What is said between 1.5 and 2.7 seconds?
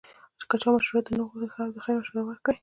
ښه او د خیر مشوره ورکوئ